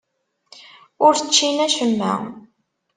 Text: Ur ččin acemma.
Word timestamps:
Ur 1.05 1.15
ččin 1.27 1.57
acemma. 1.65 2.13